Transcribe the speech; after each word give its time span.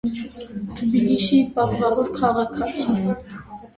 Թբիլիսիի 0.79 1.43
պատվավոր 1.57 2.11
քաղաքացի։ 2.17 2.99